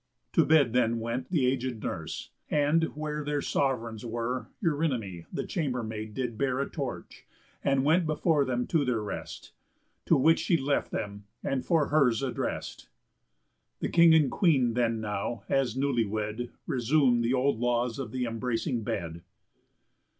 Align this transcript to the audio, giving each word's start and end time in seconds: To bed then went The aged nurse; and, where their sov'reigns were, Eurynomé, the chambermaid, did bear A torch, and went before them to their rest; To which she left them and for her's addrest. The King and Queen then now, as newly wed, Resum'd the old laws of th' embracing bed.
To 0.33 0.43
bed 0.43 0.73
then 0.73 0.99
went 0.99 1.29
The 1.29 1.45
aged 1.45 1.83
nurse; 1.83 2.31
and, 2.49 2.85
where 2.95 3.23
their 3.23 3.39
sov'reigns 3.43 4.03
were, 4.03 4.47
Eurynomé, 4.63 5.27
the 5.31 5.45
chambermaid, 5.45 6.15
did 6.15 6.39
bear 6.39 6.59
A 6.59 6.67
torch, 6.67 7.27
and 7.63 7.83
went 7.85 8.07
before 8.07 8.43
them 8.43 8.65
to 8.65 8.83
their 8.83 9.03
rest; 9.03 9.51
To 10.07 10.17
which 10.17 10.39
she 10.39 10.57
left 10.57 10.89
them 10.89 11.25
and 11.43 11.63
for 11.63 11.89
her's 11.89 12.23
addrest. 12.23 12.89
The 13.79 13.89
King 13.89 14.15
and 14.15 14.31
Queen 14.31 14.73
then 14.73 15.01
now, 15.01 15.43
as 15.47 15.77
newly 15.77 16.05
wed, 16.07 16.49
Resum'd 16.67 17.21
the 17.23 17.35
old 17.35 17.59
laws 17.59 17.99
of 17.99 18.11
th' 18.11 18.25
embracing 18.25 18.81
bed. 18.81 19.21